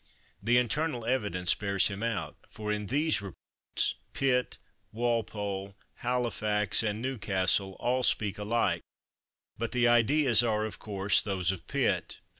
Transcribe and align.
The 0.41 0.57
internal 0.57 1.05
evidence 1.05 1.53
bears 1.53 1.87
him 1.89 2.01
out, 2.01 2.35
for 2.49 2.71
in 2.71 2.87
these 2.87 3.21
reports 3.21 3.93
Pitt, 4.13 4.57
Walpole, 4.91 5.75
Halifax, 5.97 6.81
and 6.81 7.03
New 7.03 7.19
castle 7.19 7.77
all 7.79 8.01
speak 8.01 8.39
alike. 8.39 8.81
But 9.59 9.73
the 9.73 9.87
ideas 9.87 10.41
are 10.41 10.65
of 10.65 10.79
course 10.79 11.21
those 11.21 11.51
of 11.51 11.67
Pitt. 11.67 12.19